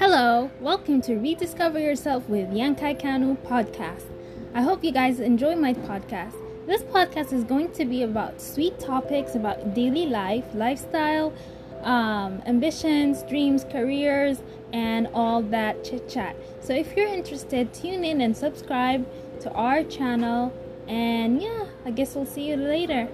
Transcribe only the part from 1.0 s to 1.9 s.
to Rediscover